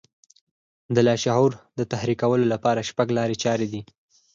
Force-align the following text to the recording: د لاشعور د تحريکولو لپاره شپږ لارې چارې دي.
د 0.95 0.97
لاشعور 1.07 1.51
د 1.79 1.81
تحريکولو 1.91 2.45
لپاره 2.53 2.87
شپږ 2.89 3.07
لارې 3.17 3.35
چارې 3.43 3.67
دي. 3.73 3.81